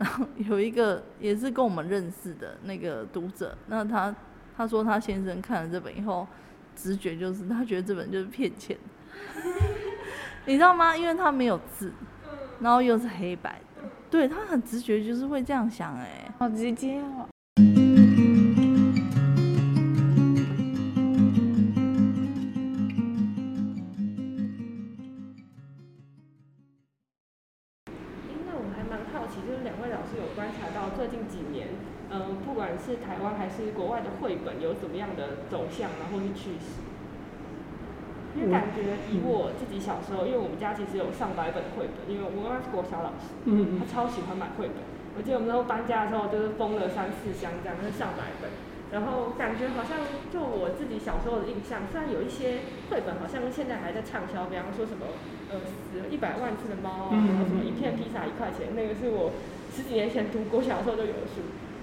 [0.00, 4.14] 然 后有一个也是跟我们认识的那个读者，那他
[4.56, 6.26] 他说他先生看了这本以后，
[6.74, 8.76] 直觉就是他觉得这本就是骗钱，
[10.46, 10.96] 你知道吗？
[10.96, 11.92] 因为他没有字，
[12.60, 17.28] 然后又是黑白的，对他很直觉就是会这样想，哎，好直接哦。
[34.20, 36.84] 绘本有怎么样的走向，然后是趋势。
[38.36, 44.78] 因为感觉以我自己小时候，因为我们家其实有上百本绘本，因为我妈妈是国小老师，嗯她超喜欢买绘本。
[45.18, 48.48] 我记得我们那时候搬家的时候，就是封了三四箱这样，就是上百本。
[48.94, 49.98] 然后感觉好像
[50.30, 55.10] 就我自己小时候的印象，虽然有一些绘本好像现在还在畅销，比方说什么
[55.50, 59.34] 呃死了一百万次的猫啊，嗯然后什么一片披萨一块钱，那个是我
[59.74, 61.42] 十几年前读国小的时候就有的书。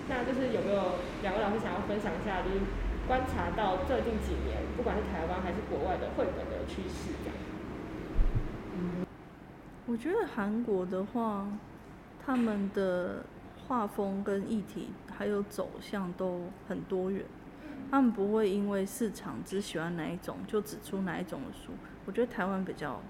[0.09, 2.59] 那就是有没有两位老师想要分享一下，就是
[3.07, 7.35] 观察到最近几年，不管是台湾还是国外的绘本的趋势这样？
[9.85, 11.47] 我觉得韩国的话，
[12.25, 13.23] 他们的
[13.67, 17.23] 画风跟议题还有走向都很多元，
[17.89, 21.71] 他们不会因为市场只喜欢哪一种就只出哪一种的书。
[22.05, 23.01] 我觉得台湾比较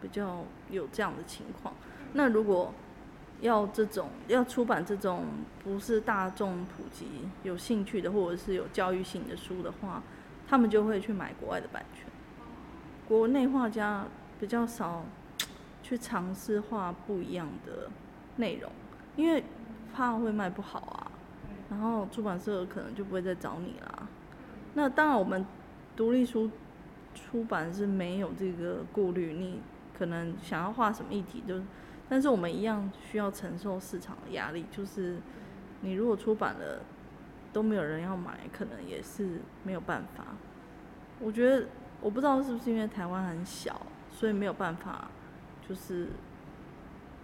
[0.00, 1.74] 比较有这样的情况。
[2.12, 2.72] 那如果
[3.40, 5.24] 要这种要出版这种
[5.62, 7.06] 不是大众普及
[7.42, 10.02] 有兴趣的，或者是有教育性的书的话，
[10.48, 12.06] 他们就会去买国外的版权。
[13.06, 14.04] 国内画家
[14.40, 15.04] 比较少
[15.82, 17.90] 去尝试画不一样的
[18.36, 18.70] 内容，
[19.16, 19.44] 因为
[19.94, 21.10] 怕会卖不好啊，
[21.70, 24.08] 然后出版社可能就不会再找你啦。
[24.74, 25.46] 那当然，我们
[25.94, 26.50] 独立书
[27.14, 29.60] 出版是没有这个顾虑，你
[29.96, 31.60] 可能想要画什么议题就，
[32.08, 35.16] 但是我们一样需要承受市场的压力，就是
[35.80, 36.80] 你如果出版了
[37.52, 40.24] 都没有人要买，可能也是没有办法。
[41.18, 41.66] 我觉得
[42.00, 43.80] 我不知道是不是因为台湾很小，
[44.12, 45.08] 所以没有办法，
[45.66, 46.08] 就是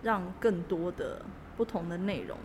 [0.03, 1.25] 让更多的
[1.56, 2.37] 不同的内容，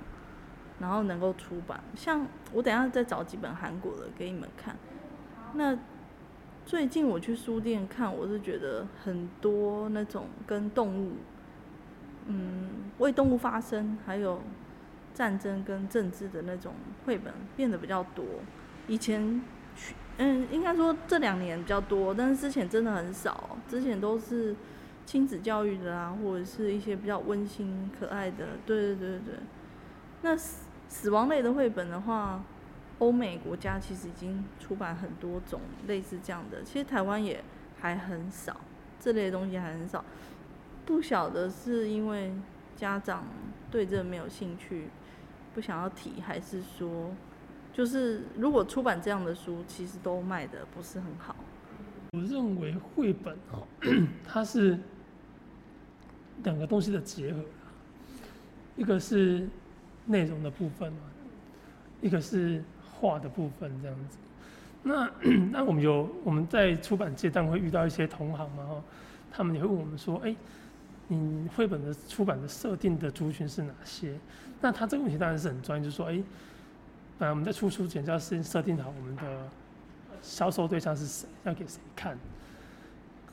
[0.79, 1.81] 然后能够出版。
[1.95, 4.75] 像我等下再找几本韩国的给你们看。
[5.53, 5.77] 那
[6.65, 11.13] 最近我去书店看，我是觉得很多那种跟动物，
[12.27, 14.41] 嗯，为动物发声，还有
[15.13, 16.73] 战争跟政治的那种
[17.05, 18.23] 绘本变得比较多。
[18.88, 19.41] 以前
[19.75, 23.57] 去，嗯，应该说这两年比较多，但是之前真的很少。
[23.67, 24.55] 之前都是
[25.05, 28.45] 亲子教育的啊，或者是一些比较温馨可爱的。
[28.65, 29.35] 对对对对对。
[30.21, 32.44] 那死死亡类的绘本的话，
[32.99, 37.44] 欧美国家其实已经出版很多种类似这样的，其实台湾也
[37.79, 38.55] 还很少，
[38.99, 40.03] 这类东西还很少。
[40.87, 42.31] 不晓得是因为
[42.77, 43.25] 家长
[43.69, 44.87] 对这没有兴趣，
[45.53, 47.11] 不想要提，还是说，
[47.73, 51.35] 就是如果出版这样的书，其实都卖的不是很好。
[52.13, 53.67] 我认为绘本哦，
[54.25, 54.79] 它是
[56.43, 57.43] 两个东西的结合
[58.77, 59.45] 一个是
[60.05, 60.99] 内容的部分嘛，
[62.01, 64.17] 一个是画的部分这样子。
[64.83, 65.11] 那
[65.51, 68.83] 那我们有我们在出版界当然会遇到一些同行嘛哈，
[69.29, 70.33] 他们也会问我们说，哎、
[71.07, 74.18] 你绘本的出版的设定的族群是哪些？
[74.59, 76.22] 那他这个问题当然是很专业，就是说，哎、
[77.18, 79.47] 本来我们在出书前就要先设定好我们的
[80.22, 82.18] 销售对象是谁，要给谁看。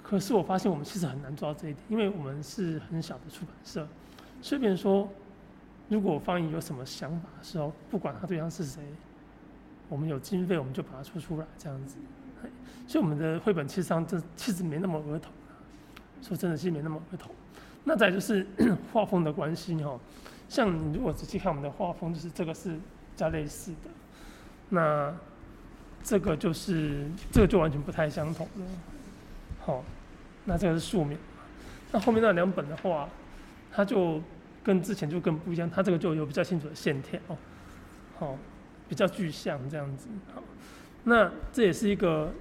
[0.03, 3.89] 可是我发现我们其实很难做到这一点，因为我们是很小的出版社，
[4.43, 5.09] 所以别人说，
[5.89, 8.83] 如果方怡有什么想法的时候，不管他对象是谁，
[9.89, 11.97] 我们有经费我们就把它出出来这样子。
[12.87, 15.57] 所以我们的绘本其实上这其实没那么儿童啊
[16.21, 17.35] 说真的，其实没那么儿童。
[17.85, 18.47] 那再就是
[18.93, 19.99] 画风的关系哈，
[20.49, 22.81] 像你如果仔细看我们的画风，就是这个是比
[23.17, 23.91] 较类似的，
[24.71, 25.15] 那
[26.03, 28.67] 这个就是这个就完全不太相同了。
[29.61, 29.83] 好、
[30.45, 31.17] 那这个是素描，
[31.93, 33.09] 那后面那两本的话，
[33.73, 34.21] 它就
[34.63, 37.19] 跟之前就更不一样，它这个就有比较清楚的线条，
[38.19, 38.37] 好、
[38.89, 40.09] 比较具象这样子。
[40.35, 40.43] 好，
[41.05, 42.33] 那这也是一个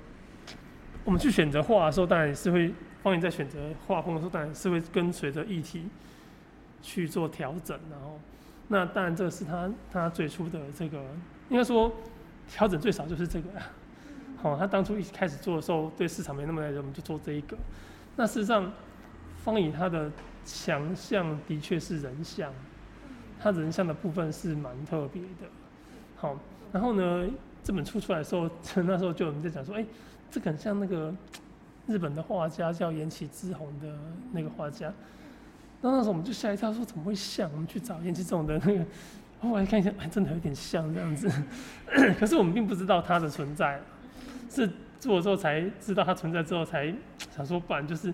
[1.05, 2.73] 我们去选择画的时候，当然也是会，
[3.03, 5.85] 方言在选择画风的时候，当然是会跟随着议题
[6.81, 8.19] 去做调整，然后，
[8.69, 11.03] 那当然这是他他最初的这个，
[11.49, 11.91] 应该说
[12.47, 13.49] 调整最少就是这个。
[14.41, 17.57] 好、他当初一开始做的时候，对市场没那么了解，我们就做这一个。
[18.15, 18.69] 那事实上，
[19.37, 20.11] 方以他的
[20.45, 22.51] 强项的确是人像，
[23.39, 25.47] 他人像的部分是蛮特别的。
[26.17, 26.37] 好，
[26.73, 27.25] 然后呢，
[27.63, 28.49] 这本书出来的时候，
[28.83, 29.85] 那时候就有人在讲说，哎、
[30.29, 31.13] 这个很像那个
[31.87, 33.93] 日本的画家叫岩崎之弘的
[34.31, 34.91] 那个画家，
[35.81, 37.49] 那那时候我们就吓一跳，说怎么会像？
[37.51, 38.85] 我们去找延吉这种的那个，
[39.41, 41.29] 后来看一下，哎，真的有点像这样子。
[42.17, 43.81] 可是我们并不知道它的存在，
[44.49, 44.69] 是
[44.99, 46.93] 做了之后才知道它存在之后才
[47.35, 48.13] 想说，不然就是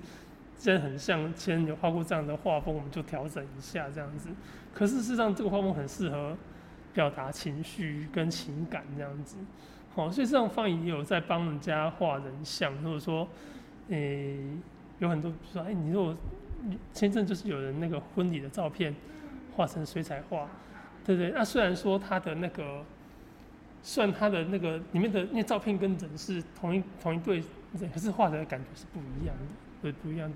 [0.58, 4.30] 既然很像，前有画过这样的画风，我们就调整一下这样子。
[4.74, 6.36] 可是事实上，这个画风很适合
[6.94, 9.38] 表达情绪跟情感这样子。
[9.94, 13.28] 好，所以这样方也有在帮人家画人像，或者说，
[13.90, 14.38] 诶，
[15.00, 16.18] 有很多比如说，哎，你说我
[16.94, 18.94] 签证就是有人那个婚礼的照片
[19.56, 20.48] 画成水彩画，
[21.06, 21.32] 对不对？
[21.32, 22.84] 那虽然说他的那个，
[23.82, 27.38] 算他的那个里面的那照片跟人是同一同一对
[27.80, 30.36] 人，可是画的感觉是不一样的，对，不一样的。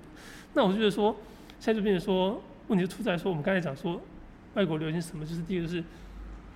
[0.54, 1.14] 那我就觉得说，
[1.60, 4.00] 现在就变成说，问题就出在说，我们刚才讲说，
[4.54, 5.84] 外国流行什么，就是第一个是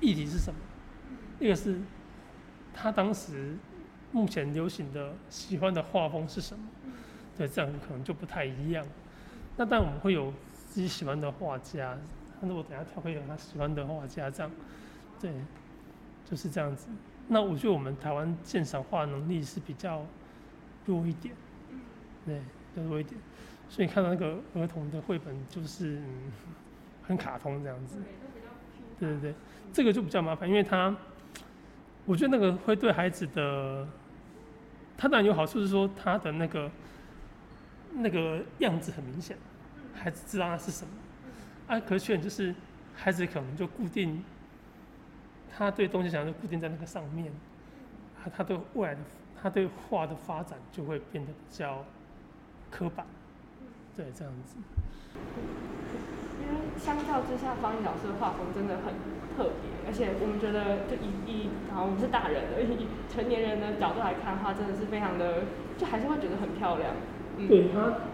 [0.01, 0.59] 议题是什么，
[1.39, 1.79] 一个是
[2.73, 3.55] 他当时
[4.13, 6.65] 目前流行的喜欢的画风是什么，
[7.39, 8.85] 对，这样可能就不太一样。
[9.57, 10.33] 那但我们会有
[10.67, 11.97] 自己喜欢的画家，
[12.41, 14.51] 那我等下他会有他喜欢的画家，这样，
[15.21, 15.33] 对，
[16.29, 16.89] 就是这样子。
[17.29, 20.05] 那我觉得我们台湾鉴赏画能力是比较
[20.85, 21.35] 弱一点，
[22.27, 22.41] 对，
[22.75, 23.21] 较弱一点。
[23.69, 26.01] 所以看到那个儿童的绘本，就是
[27.03, 27.99] 很卡通这样子。
[28.99, 29.35] 对对对，
[29.73, 30.97] 这个就比较麻烦，因为他，
[32.05, 33.87] 我觉得那个会对孩子的，
[34.97, 36.71] 他当然有好处是说他的那个
[37.93, 39.37] 那个样子很明显。
[39.95, 40.93] 孩子知道那是什么，
[41.67, 42.55] 啊，可是缺点就是
[42.95, 44.23] 孩子可能就固定，
[45.51, 47.33] 他对东西想就固定在那个上面，
[48.23, 49.01] 他他对未来的
[49.43, 51.85] 他对画的发展就会变得比较
[52.71, 53.05] 刻板，
[53.97, 54.57] 对，这样子。
[56.41, 58.95] 因为相较之下，方毅老师的画风真的很
[59.37, 65.43] 特别，而且我们觉得就以以啊我们是大人的以成年人的角度来看的话，真的是非常的，
[65.77, 66.95] 就还是会觉得很漂亮。
[67.47, 68.09] 对他，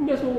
[0.00, 0.30] 应该说。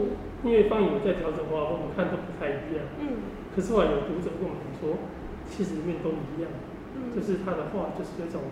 [0.41, 2.81] 因为方颖在调整画风，我们看都不太一样。
[2.97, 3.29] 嗯。
[3.53, 4.97] 可是后来有读者跟我们说，
[5.45, 6.49] 其实里面都一样。
[6.97, 7.13] 嗯。
[7.13, 8.49] 就是他的画就是有种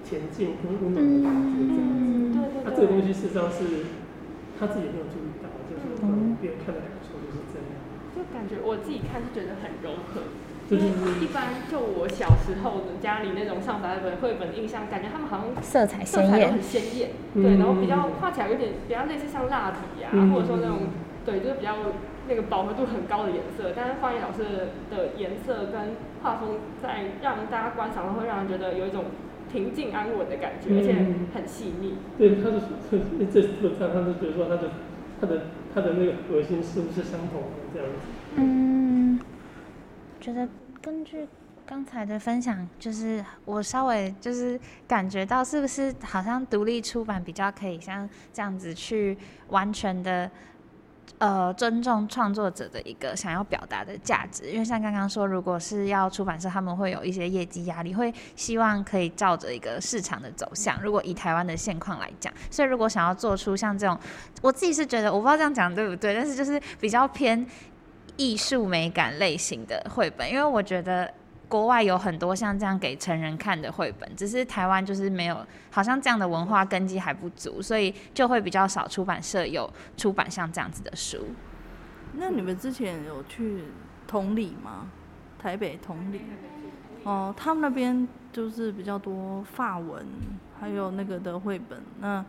[0.00, 2.00] 前进跟温暖的感觉这样子。
[2.08, 3.84] 嗯，对对他这个东西事实上是
[4.56, 5.92] 他自己没有注意到，就是
[6.40, 7.68] 别人看的感受就是这样。
[8.16, 10.24] 就感觉我自己看是觉得很柔和。
[10.68, 10.84] 因为
[11.22, 20.90] 一般就我小时候的家里那种上百本绘本的印象，感觉他们好像色彩鲜艳，很鲜艳，对，然后比较画起来有点比较类似像蜡笔啊，或者说那种
[21.24, 21.76] 对，就是比较
[22.28, 23.70] 那个饱和度很高的颜色。
[23.76, 29.04] 但是方毅老师的颜色跟画风在让大家观赏，会让人觉得有一种
[29.52, 30.94] 平静安稳的感觉，而且
[31.32, 31.94] 很细腻。
[32.18, 32.58] 对，他的
[32.90, 34.70] 这这这他他就觉得说他的
[35.20, 35.42] 他的
[35.72, 38.42] 他的那个核心是不是相同的这样子？
[38.42, 38.75] 嗯。
[40.26, 40.48] 觉得
[40.82, 41.24] 根据
[41.64, 44.58] 刚才的分享，就是我稍微就是
[44.88, 49.16] 感觉到，是不是好像独立出版比较可以像这样子去
[49.50, 50.28] 完全的
[51.18, 54.50] 呃尊重创作者的一个想要表达的价值？
[54.50, 60.82] 因为像刚刚说，如果是要出版社，他们会有一些业绩压力，会希望可以照着一个市场的走向。
[60.82, 63.96] 如果以台湾的现况来讲，所以如果想要做出像这种，
[64.42, 67.46] 我自己是觉得我不知道这样讲对不对，但是就是比较偏。
[68.16, 71.12] 艺术美感类型的绘本，因为我觉得
[71.48, 81.18] 国外有很多像这样给成人看的绘本，只是台湾就是没有，好像这样的文化根基还不足，所以就会比较少出版社有出版像这样子的书。
[82.14, 83.64] 那你们之前有去
[84.06, 84.90] 同里吗？
[85.38, 86.22] 台北同里？
[87.04, 90.04] 哦，他们那边就是比较多法文，
[90.58, 91.80] 还有那个的绘本。
[92.00, 92.24] 那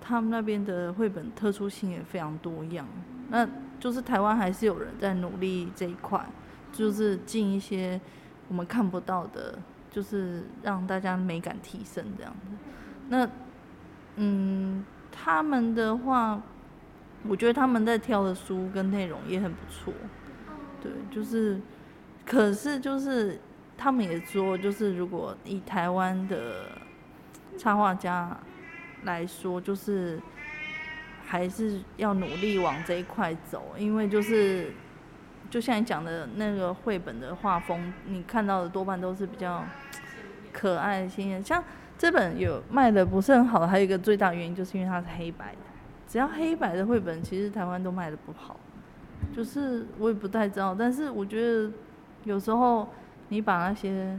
[0.00, 2.86] 他们那边的绘本特殊性也非常多样。
[3.28, 3.46] 那
[3.78, 6.24] 就是台湾还是有人在努力这一块，
[6.72, 8.00] 就是进一些
[8.48, 9.58] 我们看不到的，
[9.90, 12.56] 就是让大家美感提升这样子。
[13.08, 13.28] 那
[14.16, 16.40] 嗯，他们的话，
[17.28, 19.92] 我觉得他们在挑的书跟内容也很不错。
[20.82, 21.60] 对，就是，
[22.24, 23.40] 可是就是
[23.76, 26.70] 他们也说，就是如果以台湾的
[27.58, 28.36] 插画家
[29.04, 30.20] 来说，就是。
[31.28, 34.72] 还是要努力往这一块走，因为就是，
[35.50, 39.64] 就像你讲的那个绘本的画风，你看到的多半都是比较
[40.52, 41.42] 可爱、新鲜。
[41.42, 41.62] 像
[41.98, 45.58] 这本有卖的不是很好，还有一个最大原因就是因为它是黑白的。
[46.06, 48.56] 只要黑白的绘本，其实台湾都卖的不好。
[49.34, 51.72] 就是我也不太知道，但是我觉得
[52.22, 52.88] 有时候
[53.30, 54.16] 你把那些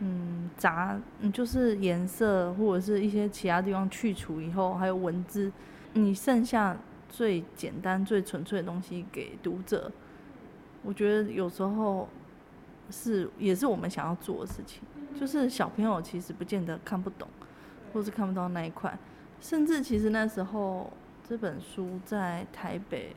[0.00, 5.52] 嗯杂，嗯就是颜色或者是一些其他地方去除以后，还有文字。
[5.94, 6.76] 你剩下
[7.08, 9.90] 最简单、最纯粹的东西给读者，
[10.82, 12.08] 我觉得有时候
[12.90, 14.82] 是也是我们想要做的事情。
[15.18, 17.26] 就是小朋友其实不见得看不懂，
[17.92, 18.96] 或是看不到那一块。
[19.40, 20.92] 甚至其实那时候
[21.28, 23.14] 这本书在台北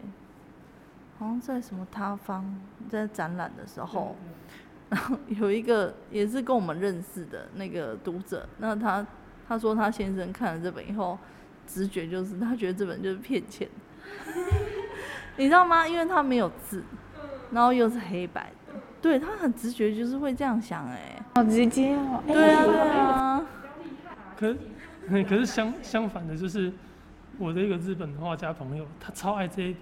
[1.20, 2.60] 好像在什么塌方
[2.90, 4.16] 在展览的时候，
[4.90, 9.06] 然后有一个也是跟我们认识的那个读者，那他
[9.48, 11.18] 他说他先生看了这本以后，
[11.74, 13.68] 直觉就是他觉得这本就是骗钱，
[15.38, 15.88] 你知道吗？
[15.88, 16.84] 因为他没有字，
[17.52, 22.22] 然后又是黑白的，对他很直觉就是会这样想哎、好直接哦。
[22.28, 23.46] 哎对啊对啊，
[24.38, 24.56] 可
[25.24, 26.72] 可是相相反的，就是
[27.38, 29.82] 我的一个日本的画家朋友，他超爱这一本。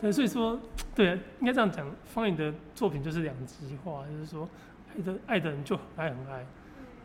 [0.00, 0.60] 对，所以说，
[0.94, 4.46] 对，应该这样讲，方颖的作品就是两极化，就是说，
[4.94, 6.44] 爱的爱的人就很爱很爱，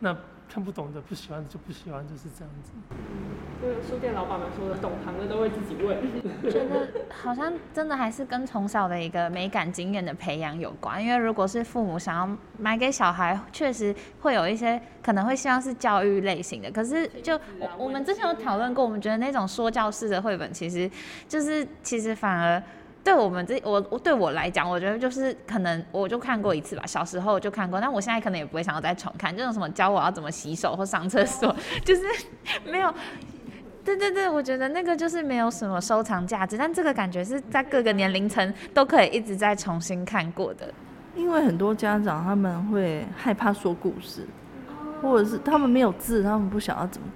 [0.00, 0.14] 那
[0.52, 2.72] 看不懂的、不喜欢的就不喜欢，就是这样子。
[3.62, 5.96] 就是书店老板们说的，懂行的都会自己问。
[6.50, 20.90] 觉得好像真的还是跟从小的一个美感经验的培养有关，因为如果是父母想要买给小孩，确实会有一些可能会希望是教育类型的，可是就我我们之前有讨论过，我们觉得那种说教式的绘本，其实
[21.28, 22.60] 就是其实反而。
[23.02, 29.34] 对我们这我我对我来讲，我觉得就是可能我就看过一次吧，小时候就看过，但我现在可能也不会想要再重看。
[29.34, 31.54] 这种什么教我要怎么洗手或上厕所，
[31.84, 32.02] 就是
[32.70, 32.92] 没有
[33.82, 40.72] 对对对，我觉得那个就是没有什么收藏价值，但这个感觉是在各个年龄层都可以一直在重新看过的。
[41.16, 44.26] 因为很多家长他们会害怕说故事，
[45.00, 47.08] 或者是他们没有字，他们不想要怎么。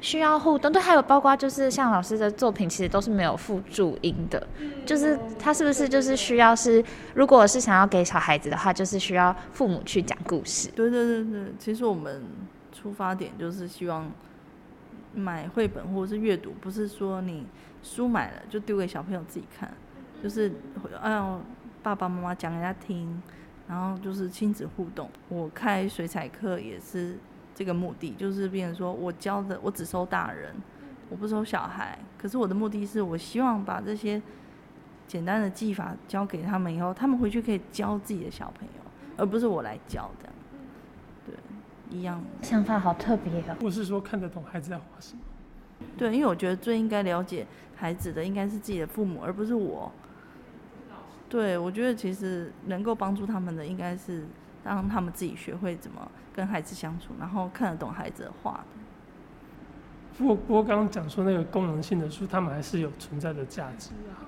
[0.00, 4.46] 需要互动，对，还有包括就是像老师的作品，其实都是没有附注音的，
[4.86, 6.82] 就是他是不是就是需要是，
[7.14, 10.68] 如果是想要给小孩子的话，就是需要父母去讲故事。
[10.76, 12.22] 对对对对，其实我们
[12.72, 14.08] 出发点就是希望
[15.14, 17.44] 买绘本或者是阅读，不是说你
[17.82, 19.72] 书买了就丢给小朋友自己看，
[20.22, 20.52] 就是
[21.02, 21.44] 让
[21.82, 23.20] 爸爸妈妈讲给他听，
[23.66, 25.10] 然后就是亲子互动。
[25.28, 27.18] 我开水彩课也是
[27.58, 30.54] 这个目的，就是变成说我教的我只收大人，
[31.10, 31.98] 我不收小孩。
[32.16, 34.22] 可是我的目的是我希望把这些
[35.08, 38.84] 简单的技法教给他们以后，他们回去可以教自己的小朋友，
[39.16, 40.34] 而不是我来教这样。
[41.26, 41.34] 对，
[41.98, 42.22] 一样。
[42.42, 43.56] 想法好特别哦。
[43.58, 45.22] 不是说看得懂孩子在画什么。
[45.96, 49.90] 对，因为我觉得最应该了解孩子的应该是自己的父母，而不是我。
[51.28, 54.24] 对，我觉得其实能够帮助他们的应该是
[54.62, 58.78] 让他们自己学会怎么跟孩子相处，然后看得懂孩子的话的。
[60.16, 64.22] 不过，不过刚刚讲说那个功能性的书，他们还是有存在的价值啊。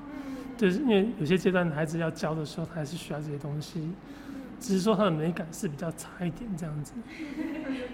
[0.57, 3.93] 就是因为有些阶段孩子要教的时候，他还是需要这些东西，
[4.59, 6.95] 只是说它的美感是比较差一点这样子。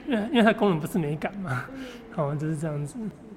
[0.07, 1.67] 因为因为它功能不是美感嘛，
[2.13, 2.97] 好，就是这样子。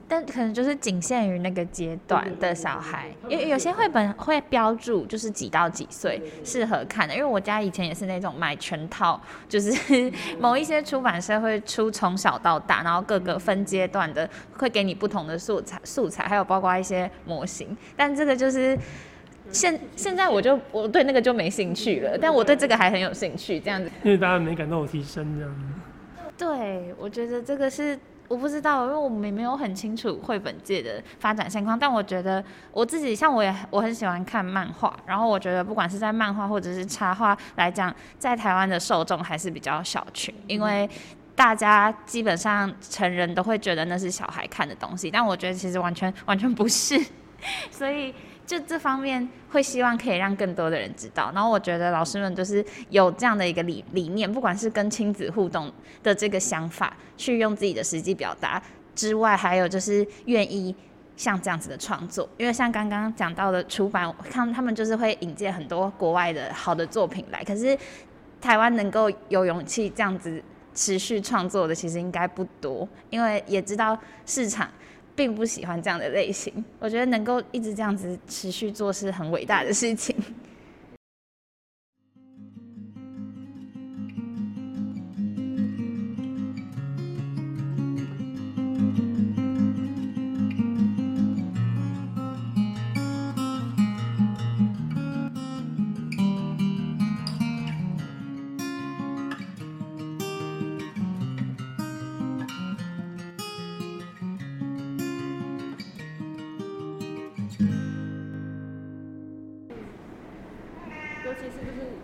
[0.10, 7.14] 但可能就是仅限于那个阶段的小孩，因为有些绘本会标注就是几到几岁适合看的。
[7.14, 9.72] 因为我家以前也是那种买全套，就是
[10.42, 17.78] 某一些出版社会出从小到大，然后各个分阶段的会给你不同的素材，素材还有包括一些模型。
[17.96, 18.76] 但这个就是
[19.52, 23.92] 现现在我就我对那个就没兴趣了，但我对这个还很有兴趣，这样子。
[24.04, 25.62] 因为大家美感都有提升这样子。
[26.36, 28.00] 对，我觉得这个是
[28.30, 31.78] 我不知道，因为我们也没有很清楚绘本界的发展现况。
[31.78, 40.90] 但我觉得我自己，像我也我很喜欢看漫画，然后我觉得不管是在漫画或者是插画来讲，在台湾的受众还是比较小群，因为
[41.36, 47.04] 大家基本上成人都会觉得那是小孩看的东西，但我觉得其实完全完全不是，
[47.72, 48.14] 所以。
[48.50, 58.60] 就这方面会希望可以让更多的人知道，然后我觉得老师们就是有这样的一个理理念，不管是跟亲子互动的这个想法，去用自己的实际表达
[58.96, 60.76] 之外，还有就是愿意
[61.16, 67.78] 像这样子的创作，因为像刚刚讲到的出版，看他们就是会引荐很多国外的好的作品来，可是
[68.42, 74.68] 台湾能够有勇气这样子持续创作的，其实应该不多，因为也知道市场。
[75.20, 80.16] 并不喜欢这样的类型，我觉得能够一直这样子持续做是很伟大的事情。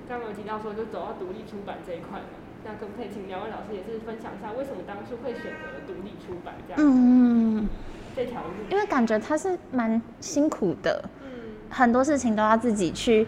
[0.08, 2.26] 刚刚有提到说，就走到独立出版这一块嘛，
[2.64, 6.82] 那可不可以请两位老师也是分享一下，为什么当初会选择独立出版这样？
[6.82, 7.68] 嗯，
[8.16, 8.50] 这条路。
[8.70, 11.30] 因为感觉它是蛮辛苦的，嗯，
[11.70, 13.28] 很多事情都要自己去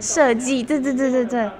[0.00, 0.62] 设计。
[0.62, 1.50] 对对对对对。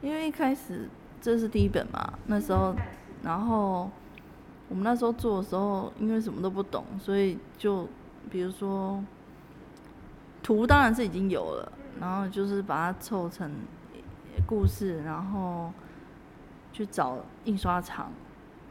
[0.00, 0.88] 因为一开始
[1.20, 2.74] 这是第一本嘛，那时候，
[3.22, 3.88] 然后
[4.68, 7.88] 我们那时候做的时候，因为什么都不懂，所以就
[8.28, 9.00] 比如说
[10.42, 11.70] 图当然是已经有了，
[12.00, 13.50] 然后就是把它凑成
[14.46, 15.72] 故事，然后
[16.72, 18.10] 去找印刷厂，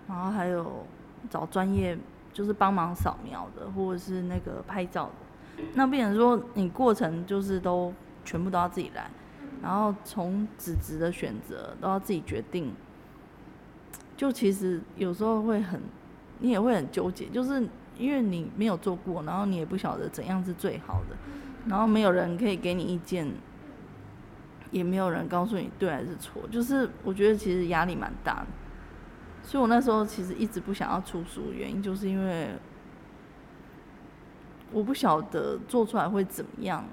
[0.07, 0.85] 然后还有
[1.29, 1.97] 找专业
[2.33, 5.63] 就是帮忙扫描的，或者是那个拍照的。
[5.73, 7.93] 那变成说你过程就是都
[8.25, 9.09] 全部都要自己来，
[9.61, 12.73] 然后从纸质的选择都要自己决定。
[14.17, 15.81] 就其实有时候会很，
[16.39, 21.15] 你也会很纠结，就是因为你没有做过，然后你也不晓得怎样是最好的，
[21.67, 23.31] 然后没有人可以给你意见，
[24.71, 28.47] 也没有人告诉你对还是错，就是我觉得其实压力蛮大的，
[29.43, 32.49] 所以我那时候其实一直不想要出书，原因就是因为
[34.71, 36.83] 我不晓得做出来会怎么样。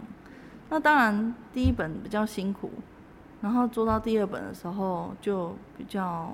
[0.70, 2.70] 那当然第一本比较辛苦，
[3.40, 6.32] 然后做到第二本的时候就比较。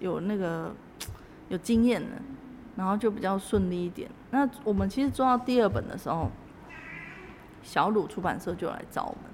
[0.00, 0.74] 有那个
[1.48, 2.08] 有经验了，
[2.74, 4.10] 然后就比较顺利一点。
[4.32, 6.28] 那我们其实做到第二本的时候，
[7.62, 9.30] 小鲁出版社就来找我们，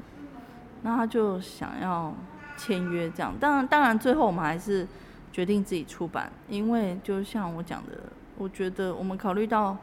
[0.83, 2.15] 那他就想要
[2.57, 3.35] 签约这样。
[3.41, 4.87] 当然，当然最后我们还是
[5.33, 7.93] 决定自己出版，因为就像我讲的，
[8.37, 9.77] 我觉得我们考虑到，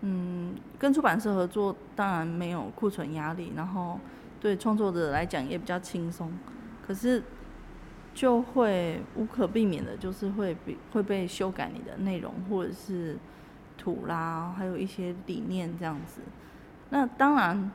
[0.00, 3.98] 嗯，跟出版社合作当然没有库存压力，然后
[4.40, 6.32] 对创作者来讲也比较轻松。
[6.86, 7.22] 可是。
[8.14, 13.18] 就会无可避免的，就是会被会被修改你的内容，或者是
[13.76, 16.20] 图啦，还有一些理念这样子。
[16.94, 17.72] 那当然，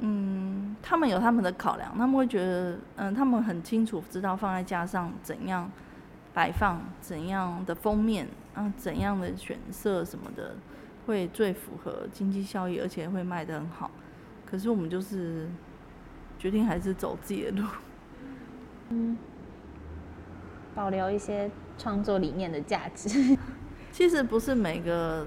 [0.00, 5.70] 嗯，他们有他们的考量，他们会觉得，嗯，他们很清楚知道放在架上怎样
[6.34, 10.54] 摆放，怎样的封面，啊，怎样的选色什么的，
[11.06, 13.90] 会最符合经济效益，而且会卖得很好。
[14.44, 15.48] 可是我们就是
[16.38, 17.66] 决定还是走自己的路。
[18.90, 19.16] 嗯。
[20.74, 23.08] 保留一些创作理念的价值。
[23.90, 25.26] 其实不是每个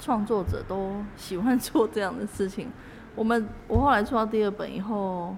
[0.00, 2.68] 创作者都喜欢做这样的事情。
[3.14, 5.36] 我 们我后来出到第二本以后，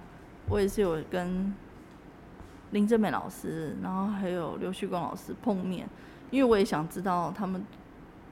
[0.48, 1.52] 我也是有跟
[2.70, 5.86] 林正美老师，然后还有刘旭光老师碰面，
[6.30, 7.62] 因为我也想知道他们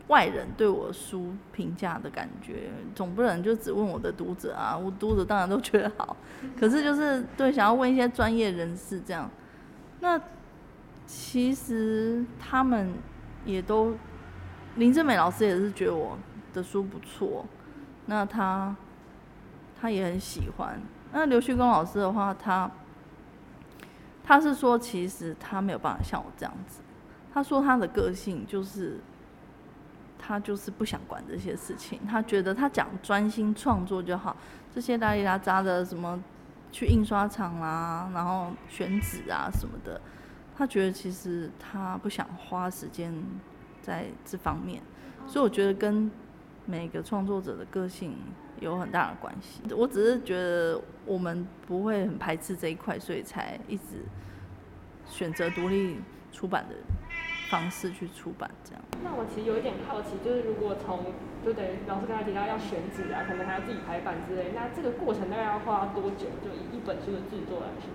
[0.09, 6.17] 外人对我书评价的感觉，总不能就只问我的读者啊，我读者当然都觉得好，
[6.59, 9.29] 可是就是对想要问一些专业人士这样，
[10.01, 10.19] 那。
[11.13, 12.89] 其实他们
[13.45, 13.93] 也都，
[14.77, 16.17] 林正美老师也是觉得我
[16.53, 17.47] 的书不错，
[18.07, 18.75] 那他
[19.81, 20.81] 他也很喜欢。
[21.13, 22.71] 那刘旭光老师的话，他
[24.23, 26.81] 他是说，其实他没有办法像我这样子。
[27.33, 29.01] 他说他的个性就是，
[30.19, 34.37] 他就是不想管这些事情，他觉得他讲专心创作就好，
[34.75, 36.23] 这些拉里拉扎的什么
[36.71, 40.01] 去印刷厂啦，然后选纸啊什么的。
[40.57, 43.13] 他觉得其实他不想花时间
[43.81, 44.83] 在这方面，
[45.27, 46.11] 所以我觉得跟
[46.71, 48.15] 每个创作者的个性
[48.61, 49.61] 有很大的关系。
[49.75, 54.05] 我只是觉得我们不会很排斥这一块，所以才一直
[55.05, 55.97] 选择独立
[56.31, 56.77] 出版的
[57.51, 58.83] 方式去出版这样。
[59.03, 61.07] 那我其实有一点好奇，就是如果从
[61.45, 66.27] 就等于老师刚才提到要选址啊，可能还要自己排版之类，那这个过程大概要花多久？
[66.45, 67.91] 就以一本书的制作来说。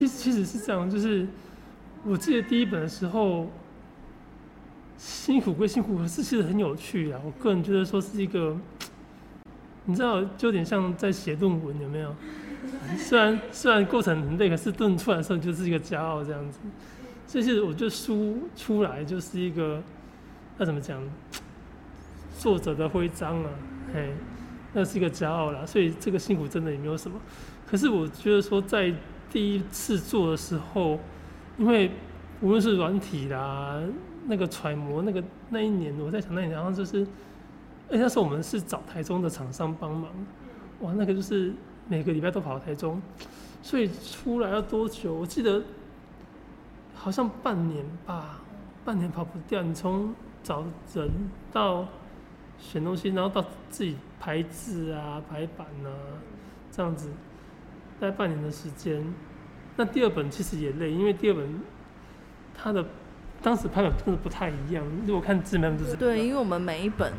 [0.00, 1.26] 其实其实是这样，就是
[2.04, 3.48] 我记得第一本的时候，
[4.98, 7.20] 辛苦归辛苦，可是其实很有趣啊。
[7.24, 8.54] 我个人觉得说是一个，
[9.86, 12.14] 你知道，就有点像在写论文，有没有？
[12.98, 16.58] 虽然虽然过程很累，可是论出来的时候就是一个骄傲这样子。
[17.26, 19.80] 所以其实我觉得书出来就是一个，
[20.58, 21.00] 那怎么讲？
[22.38, 23.50] 作者的徽章啊，
[23.92, 24.12] 嘿，
[24.72, 25.66] 那是一个骄傲啦。
[25.66, 27.20] 所以这个辛苦真的也没有什么。
[27.66, 28.94] 可是我觉得说在
[29.30, 30.98] 第一次做的时候，
[31.58, 31.90] 因为
[32.40, 33.82] 无论是软体啦，
[34.28, 37.02] 那个揣摩那个那一年，我在想那一年，然后就是，
[37.90, 40.10] 哎，那时候我们是找台中的厂商帮忙，
[40.80, 41.52] 哇，那个就是
[41.88, 43.00] 每个礼拜都跑台中，
[43.62, 45.14] 所以出来要多久？
[45.14, 45.62] 我记得
[46.94, 48.40] 好像半年吧，
[48.84, 49.62] 半年跑不掉。
[49.62, 50.64] 你从找
[50.94, 51.10] 人
[51.50, 51.88] 到
[52.58, 55.90] 选东西，然后到自己排字啊、排版啊，
[56.70, 57.10] 这样子。
[58.00, 59.02] 待半年的时间，
[59.74, 61.60] 那第二本其实也累，因为第二本
[62.54, 62.84] 它的
[63.42, 64.84] 当时拍的真的不太一样。
[65.06, 67.12] 如果看字面就是对，因为我们每一本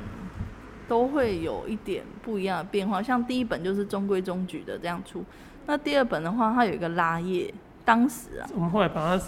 [0.87, 5.23] 都会有一点不一样的变化，像第一本就是中规中矩的这样出，
[5.65, 7.53] 那第二本的话，它有一个拉页。
[7.85, 9.23] 当时啊，我们后来把它，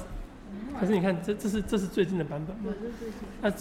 [0.80, 2.72] 可是你看这这是这是最近的版本吗？
[3.42, 3.52] 那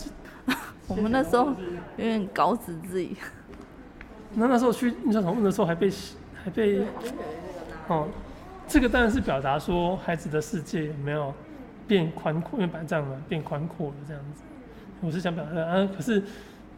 [0.89, 1.55] 我们那时候
[1.97, 3.17] 有点搞死自己。
[4.35, 5.91] 那那时候去印刷厂问的时候，还被
[6.45, 6.83] 还被。
[7.89, 8.07] 哦，
[8.69, 11.33] 这个当然是表达说孩子的世界有没有
[11.91, 14.45] 变宽阔，因为白这样嘛，变宽阔了这样子。
[15.01, 16.23] 我是想表达啊，可是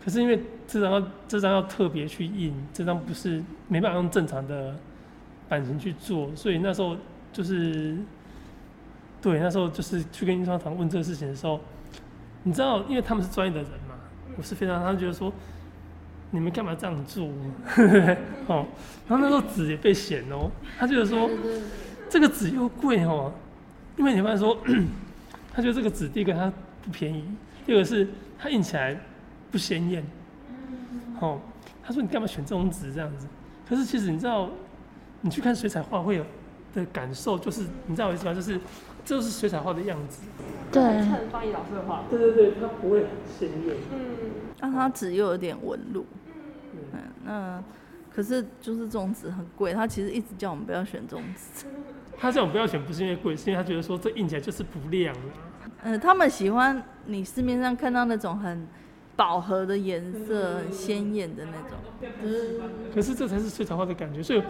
[0.02, 4.74] 可是因为这张要这张要特别去印，这张不是没办法用正常的
[5.50, 6.96] 版型去做，所以那时候
[7.30, 7.94] 就是，
[9.20, 11.60] 对，那时候就是去跟印刷厂问这个事情的时候，
[12.44, 13.94] 你知道，因为他们是专业的人嘛，
[14.38, 15.30] 我是非常，他们觉得说，
[16.30, 17.28] 你们干嘛这样做？
[18.48, 18.64] 哦，
[19.06, 21.28] 然后那时候纸也被嫌哦，他觉得说
[22.08, 23.30] 这个纸又贵哦，
[23.96, 24.56] 因为你发现说，
[25.52, 26.52] 他觉得这个纸第一个它
[26.82, 27.24] 不便宜，
[27.66, 28.98] 第二个是它印起来
[29.50, 30.04] 不鲜艳，
[31.20, 31.40] 哦，
[31.84, 33.26] 他说你干嘛选这种纸这样子？
[33.68, 34.50] 可是其实你知道，
[35.20, 36.24] 你去看水彩画会有
[36.74, 38.34] 的感受，就是你知道我意思吗？
[38.34, 38.58] 就是
[39.04, 40.22] 这就是水彩画的样子。
[40.70, 41.84] 对很衬方怡老师的。
[42.08, 43.76] 对对对，它不会很鲜艳。
[43.92, 43.98] 嗯，
[44.60, 46.06] 那它纸又有点纹路，
[46.92, 47.62] 嗯，那
[48.10, 51.66] 可是就是这种纸很贵，他其实一直叫我们不要选这种纸。
[52.18, 55.68] 他这种不要选，不是因为贵，是因为他觉得说这印起来就是不亮啊。
[55.82, 58.66] 呃，他们喜欢你市面上看到那种很
[59.16, 61.78] 饱和的颜色、很鲜艳的那种。
[62.94, 64.42] 可是这才是水彩画的感觉，所以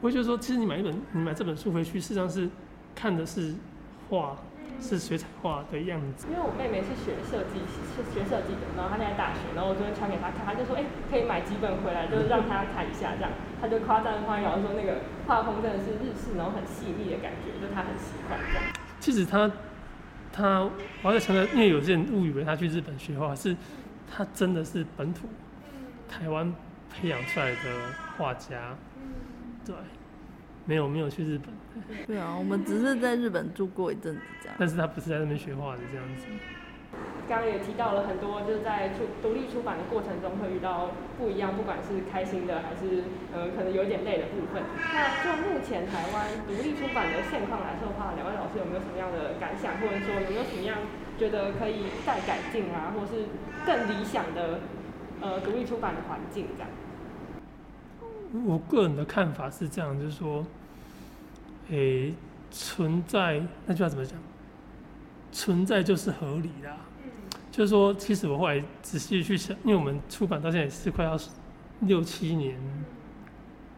[0.00, 2.48] 我会觉得说，其实你买一本，你买这本书回去，事实上是
[2.94, 3.54] 看的是
[4.08, 4.36] 画，
[4.80, 6.26] 是水彩画的样子。
[6.30, 18.64] 因为我妹妹是学设计，是学设计的，然后她现在大学，然后我就会传给她看，她就说，哎、可以买几本回来，就是让她看一下这样，她就夸赞方怡老师说那个画风真的是日式，然后很细腻的感觉，就她很喜欢这样。
[18.98, 19.50] 其实她，
[20.32, 20.68] 她，
[21.02, 23.56] 我要再强调，因为有些人误以为他去日本学画，是
[24.10, 25.28] 他真的是本土
[26.08, 26.52] 台湾
[26.90, 27.56] 培养出来的
[28.16, 28.76] 画家，
[29.64, 29.74] 对，
[30.64, 31.52] 没有没有去日本，
[32.06, 34.56] 对啊，我们只是在日本住过一阵子这样。
[34.58, 36.26] 但是他不是在那边学画的这样子。
[37.28, 44.60] 刚刚也提到了很多，就是在出独立出版的过程中会遇到不一样，不管是开心的还是呃可能有点累的部分。
[44.92, 50.78] 那就目前台湾独立出版的现况来说的话，两位老师有没有什么样的感想，或者说有没有什么样
[51.16, 53.30] 觉得可以再改进啊，或是
[53.64, 54.58] 更理想的
[55.20, 56.70] 呃独立出版的环境这样？
[58.44, 60.44] 我个人的看法是这样，就是说，
[61.70, 62.14] 诶、
[62.50, 64.18] 存在那句话怎么讲？
[65.32, 66.76] 存在就是合理啦。
[67.52, 71.18] 就是说，其实我后来仔细去想，因为我们出版到现在也是快要
[71.80, 72.56] 六七年，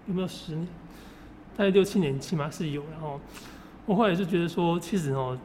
[0.07, 0.66] 有没有十年？
[1.57, 2.83] 大概六七年起码是有。
[2.90, 3.20] 然后
[3.87, 5.38] 我后来就觉得说，其实哦，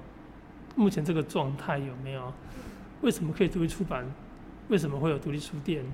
[0.75, 2.33] 目前这个状态有没有？
[3.01, 4.05] 为什么可以独立出版？
[4.69, 5.85] 为什么会有独立书店？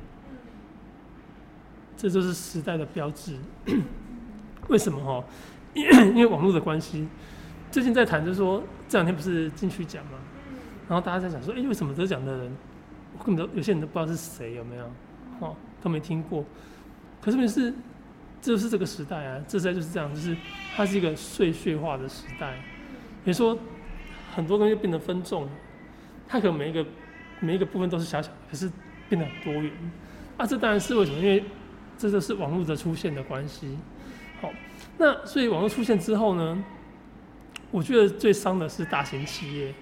[1.96, 3.38] 这就是时代的标志。
[4.70, 5.24] 为什么哈？
[5.74, 7.08] 因为网络的关系，
[7.72, 10.20] 最近在谈就是说，这两天不是进去奖嘛，
[10.88, 12.52] 然后大家在讲说，哎、为什么得奖的人，
[13.18, 14.86] 我根本都有些人都不知道是谁，有没有？
[15.40, 16.46] 哦，都没听过。
[17.22, 17.74] 可是问题是，
[18.42, 20.36] 这就是这个时代啊，这时代就是这样，就是
[20.76, 22.56] 它是一个碎碎化的时代。
[23.24, 23.58] 比如说，
[24.36, 25.48] 很多东西变得分众，
[26.28, 26.86] 它可能每一个
[27.40, 28.70] 每一个部分都是小小的，可是
[29.10, 29.72] 变得很多元。
[30.38, 31.18] 啊，这当然是为什么？
[31.20, 31.44] 因为
[31.98, 33.78] 这就是网络的出现的关系。
[34.42, 34.52] 好，
[35.04, 36.64] 那所以网络出现之后呢，
[37.72, 39.76] 我觉得最伤的是大型企业，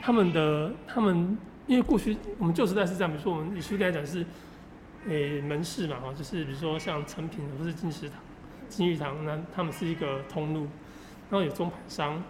[0.00, 4.24] 他们的他们因为过去我们旧时代是这样，比如说我们以书店来讲是，
[5.08, 8.20] 诶、门市嘛，哈，就是比如说像成品或是金石堂、
[8.68, 10.60] 金玉堂，那他们是一个通路，
[11.28, 12.22] 然后有中盘商，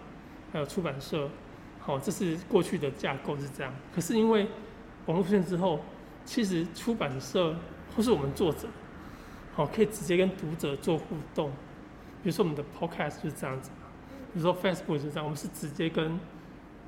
[0.55, 1.29] 还有出版社，
[1.81, 3.71] 好，这是过去的架构是这样。
[3.95, 4.49] 可是因为
[5.05, 5.81] 网络出现之后，
[6.25, 7.55] 其实出版社
[7.95, 8.69] 或是我们作者，
[9.55, 11.53] 好，可以直接跟读者做互动。
[12.27, 13.71] 比如说我们的 Podcast 就是这样子，
[14.35, 16.19] 比如说 Facebook 就是这样，我们是直接跟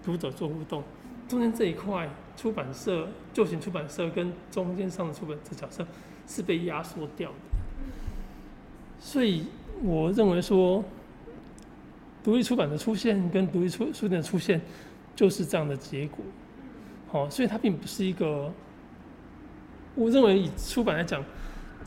[0.02, 0.82] 读者做互动。
[1.28, 5.86] 中间这一块，出版社、旧型出版社跟中间上的出版社角色
[6.26, 7.36] 是被压缩掉的。
[8.98, 9.44] 所以
[9.80, 10.84] 我认为说，
[12.24, 14.60] 独立出版的出现跟独立出书店的出现，
[15.14, 16.18] 就是这样的结果。
[17.12, 18.52] 好、所以它并不是一个，
[19.94, 21.24] 我认为以出版来讲，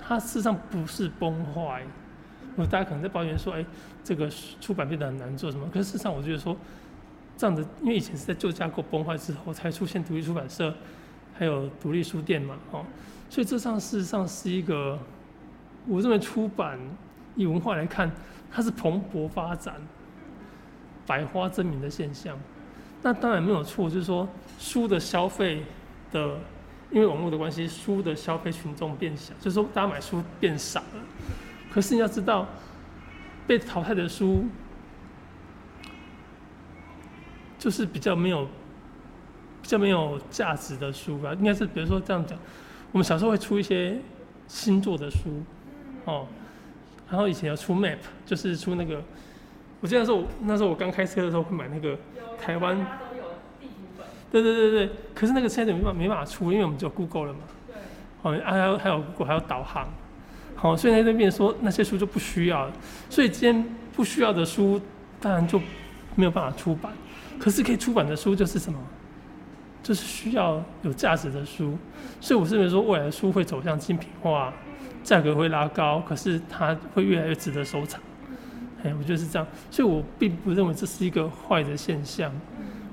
[0.01, 1.83] 它事实上不是崩坏。
[2.55, 3.65] 我大家可能在抱怨说，哎、
[4.03, 5.67] 这个出版变得很难做什么？
[5.71, 6.55] 可是事实上，我觉得说，
[7.37, 10.73] 这样的，因为以前是在旧架构崩坏之后才出现独立出版社，
[11.33, 12.85] 还有独立书店嘛，哦，
[13.29, 14.99] 所以这上事实上是一个，
[15.87, 16.77] 我认为出版
[17.35, 18.11] 以文化来看，
[18.51, 19.75] 它是蓬勃发展、
[21.07, 22.37] 百花争鸣的现象。
[23.01, 24.27] 那当然没有错，就是说
[24.59, 25.63] 书的消费
[26.11, 26.37] 的，
[26.91, 31.01] 因为网络的关系，书的消费群众变小，就是说大家买书变少了。
[31.73, 32.47] 可是你要知道，
[33.47, 34.45] 被淘汰的书，
[37.57, 38.45] 就是比较没有、
[39.61, 41.33] 比较没有价值的书吧。
[41.33, 42.37] 应该是比如说这样讲，
[42.91, 43.97] 我们小时候会出一些
[44.47, 45.43] 星座的书，
[46.05, 46.27] 哦，
[47.09, 49.01] 然后以前要出 map，就是出那个，
[49.79, 51.97] 我记得那时候我那时候我刚开车的时候会买那个
[52.37, 52.75] 台湾
[54.29, 57.39] 对对对对，可是那个现在没办法没办法出，因为我们只有 Google 了嘛。
[57.67, 57.75] 对，
[58.21, 59.89] 哦，还有还有还有导航，
[60.61, 62.73] 好，所以在那边说那些书就不需要了，
[63.09, 64.79] 所以今天不需要的书
[65.19, 65.59] 当然就
[66.13, 66.93] 没有办法出版，
[67.39, 68.77] 可是可以出版的书就是什么？
[69.81, 71.75] 就是需要有价值的书，
[72.19, 74.53] 所以我是认为说未来的书会走向精品化，
[75.03, 77.99] 价格会拉高，可是它会越来越值得收藏。
[78.83, 82.31] 哎，我觉得是这样，所以我并不认为这是一个坏的现象，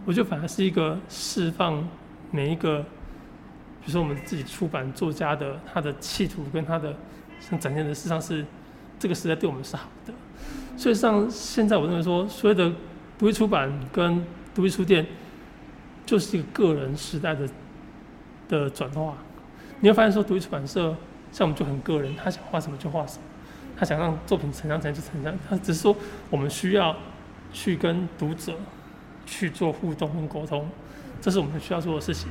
[0.06, 1.86] 我觉得反而是一个释放
[2.30, 6.96] 每一个，比如说我们自己出版作家的他的企图跟他的
[7.58, 8.44] 展现的，事实上是
[8.98, 10.12] 这个时代对我们是好的。
[10.76, 12.72] 所以像现在我认为说，所有的
[13.18, 14.24] 独立出版跟
[14.54, 15.06] 独立书店。
[16.08, 17.46] 就是一个个人时代的
[18.48, 19.12] 的转化，
[19.80, 20.96] 你会发现说，独立出版社
[21.30, 23.24] 像我们就很个人，他想画什么就画什么，
[23.76, 25.94] 他想让作品成长成就成长，他只是说
[26.30, 26.96] 我们需要
[27.52, 28.54] 去跟读者
[29.26, 30.66] 去做互动跟沟通，
[31.20, 32.30] 这是我们需要做的事情。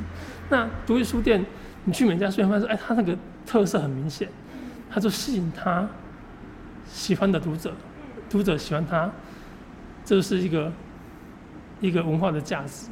[0.50, 1.46] 那独立书店，
[1.84, 3.16] 你去每家书店发现说，哎，他那个
[3.46, 4.28] 特色很明显，
[4.90, 5.88] 他就吸引他
[6.88, 7.74] 喜欢的读者，
[8.30, 9.10] 读者喜欢他，
[10.06, 10.72] 这是一个
[11.82, 12.88] 一个文化的价值。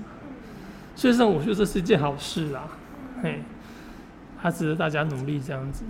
[0.95, 2.67] 所以上，我觉得这是一件好事啦，
[3.21, 3.41] 嘿，
[4.41, 5.83] 它值得大家努力这样子，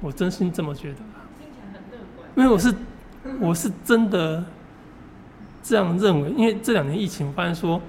[0.00, 0.98] 我真心这么觉得。
[2.34, 2.74] 因为我是，
[3.40, 4.44] 我是真的
[5.62, 7.80] 这样认为，因为这两年疫情，我发现说，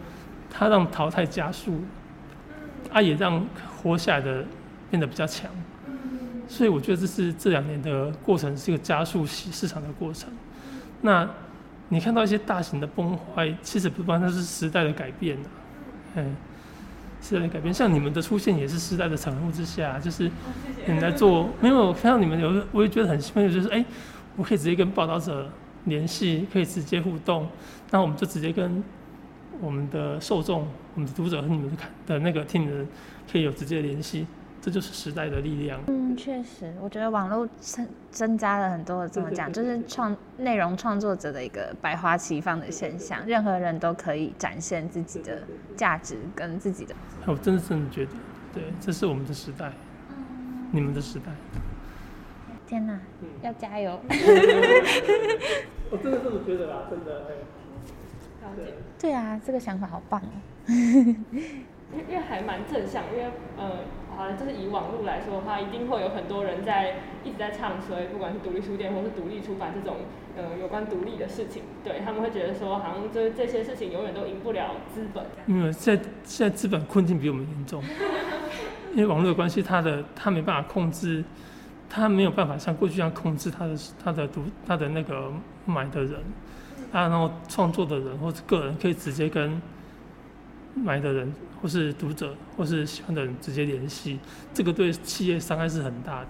[0.49, 1.81] 它让淘汰加速，
[2.91, 3.45] 它也让
[3.81, 4.43] 活下来的
[4.89, 5.49] 变得比较强，
[6.49, 10.29] 所以我觉得这是这两年的过程，是一个加速市市场的过程。
[11.01, 11.25] 那
[11.87, 15.49] 你看到一些大型的崩坏，其实不光它是时代的改变呐，
[16.15, 16.35] 嗯。
[17.21, 20.31] 时代的改变，像你们的出现也是时代的产物之下，就是
[20.87, 23.83] 你来做，没有看到你们有，我也觉得很兴奋，就是哎，
[24.37, 25.51] 我可以直接跟报道者
[25.83, 27.45] 联系，可以直接互动，
[27.91, 28.81] 那我们就直接跟
[29.59, 32.87] 我们的受众、我们的读者和你们看的那个听的人
[33.29, 34.25] 可以有直接联系。
[34.61, 35.79] 这就是时代的力量。
[35.87, 45.41] 嗯，确实，我觉得网络增增加了很多的，怎么讲，就是创内容创作者的一个百花齐放的现象，任何人都可以展现自己的
[45.75, 46.93] 价值跟自己的。
[47.25, 48.11] 我真的真的觉得，
[48.53, 49.71] 对，这是我们的时代，
[50.71, 51.31] 你们的时代。
[52.67, 52.99] 天哪，
[53.41, 53.97] 要加油！
[55.89, 57.19] 我真的这么觉得啦，真的。
[57.21, 58.73] 了解。
[58.99, 60.31] 对啊，这个想法好棒哦。
[60.67, 61.25] 因
[61.93, 63.79] 因为还蛮正向，因为呃。
[64.19, 69.95] 好，就是以网络来说的话，一定会有很多人在一直在唱衰，不管是独立书店或是独立出版这种，
[70.35, 75.23] 呃，有关独立的事情，对他们会觉得说，好像这这些事情永远都赢不了资本。
[75.47, 77.81] 因为现在现在资本困境比我们严重，
[78.93, 81.23] 因为网络的关系，他的他没办法控制，
[81.89, 85.31] 他没有办法像过去一样控制他的他的读他的那个
[85.65, 86.15] 买的人，
[86.91, 89.61] 啊，然后创作的人或者个人可以直接跟。
[90.83, 94.19] 买的人，或是读者，或是喜欢的人直接联系，
[94.53, 96.27] 这个对企业伤害是很大的。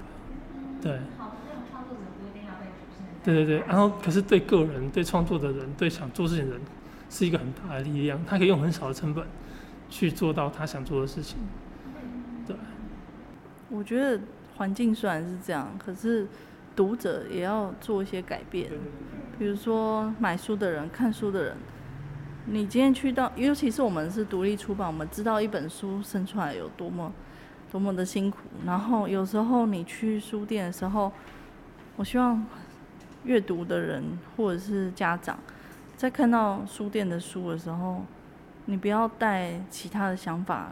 [0.81, 0.99] 对。
[3.21, 6.61] 对对对，然后可是对个人、对创作的人、对想做事情的人，
[7.09, 8.19] 是一个很大的力量。
[8.25, 9.25] 他可以用很少的成本
[9.89, 11.37] 去做到他想做的事情。
[12.47, 12.55] 对。
[13.69, 14.19] 我觉得
[14.55, 16.27] 环境虽然是这样，可是
[16.75, 18.71] 读者也要做一些改变。
[19.37, 21.57] 比如说买书的人、看书的人。
[22.51, 27.13] 你今天去到，尤其是我们是独立出版，我们知道一本书生出来有多么
[27.71, 28.39] 多么的辛苦。
[28.65, 31.11] 然后有时候你去书店的时候，
[31.95, 32.43] 我希望
[33.23, 34.03] 阅读的人
[34.35, 35.37] 或者是家长，
[35.95, 38.03] 在看到书店的书的时候，
[38.65, 40.71] 你不要带其他的想法，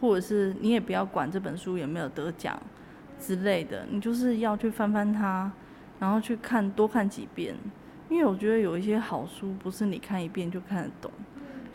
[0.00, 2.58] 或者是你也不要管这本书有没有得奖
[3.20, 5.52] 之类的，你就是要去翻翻它，
[6.00, 7.54] 然后去看多看几遍。
[8.08, 11.10] 因为我觉得有一些好书不是你看一遍就看得懂，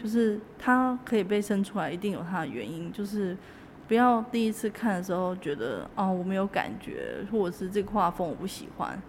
[0.02, 2.92] 就是它可以被生出来，一定有它的原因。
[2.92, 3.38] 就是
[3.88, 9.00] 不要第一次看的时候觉得哦我没有感觉，或者是这个画风我不喜欢。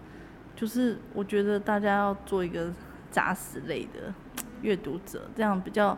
[0.55, 2.71] 就是我觉得大家要做一个
[3.11, 4.13] 扎实类的
[4.61, 5.97] 阅读者，这样比较，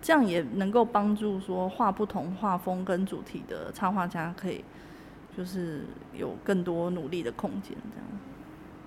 [0.00, 4.64] 这样也能够帮助说画不同画风跟主题的插画家可以，
[5.36, 5.80] 就是
[6.12, 8.06] 有更多努力的空间这样。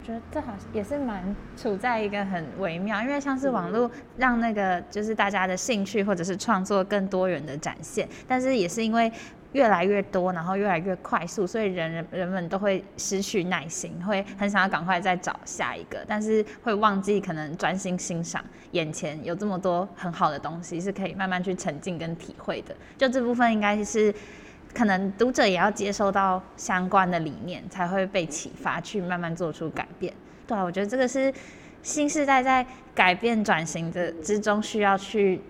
[0.06, 9.12] 觉得这好像也是蛮处在一个很微妙，因为像是网络让那个就是大家的兴趣或者是创作更多元的展现，但是也是因为
[9.54, 22.76] 越来越多，然后越来越快速，所以人人人们都会失去耐心，会很想要赶快再找下一个，但是会忘记可能专心欣赏眼前有这么多很好的东西是可以慢慢去沉浸跟体会的。
[22.96, 24.14] 就这部分应该是。
[24.76, 30.14] 可能读者也要接受到相关的理念，才会被启发去慢慢做出改变。
[30.46, 31.34] 对啊，我觉得这个是
[31.82, 35.42] 新时代在改变转型的之中需要去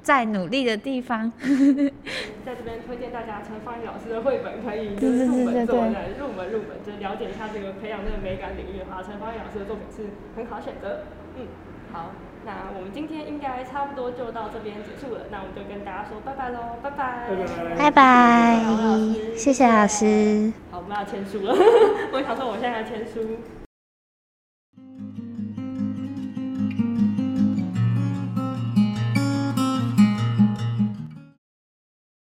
[0.00, 1.30] 在努力的地方。
[2.46, 10.04] 在这边推荐大家陈芳怡老师的绘本，可以对对对对对来入门入门，就是了解一下这个培养这个美感领域的话，陈芳怡老师的作品是
[10.36, 11.00] 很好选择。
[11.36, 11.46] 嗯，
[11.92, 12.12] 好，
[12.48, 17.28] 那我们今天应该差不多就到这边结束了，那我们就跟大家说拜拜喽，拜拜，
[17.76, 18.64] 拜拜，
[19.36, 20.50] 谢谢老师。
[20.70, 21.54] 好，我们要签书了，
[22.10, 23.36] 我想说我现在要签书。